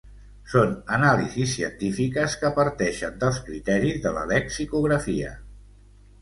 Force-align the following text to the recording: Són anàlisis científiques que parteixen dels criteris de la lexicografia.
Són 0.51 0.71
anàlisis 0.95 1.51
científiques 1.57 2.37
que 2.45 2.51
parteixen 2.55 3.21
dels 3.25 3.43
criteris 3.51 4.01
de 4.07 4.15
la 4.17 4.25
lexicografia. 4.33 5.37